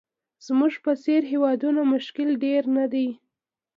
زموږ 0.45 0.73
په 0.85 0.91
څېر 1.03 1.21
هېوادونو 1.31 1.81
مشکل 1.93 2.29
ډېر 2.43 2.63
نه 2.77 2.85
دي. 2.93 3.07